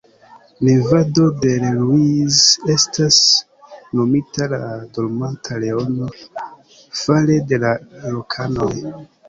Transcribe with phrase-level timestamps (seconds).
[0.67, 2.37] Nevado del Ruiz
[2.77, 3.19] estas
[4.01, 4.61] nomita la
[4.97, 6.11] "Dormanta Leono"
[7.05, 7.79] fare de la
[8.19, 8.71] lokanoj.